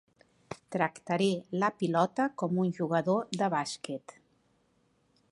[0.75, 1.27] Tractaré
[1.63, 4.15] la pilota com un jugador de bàsquet.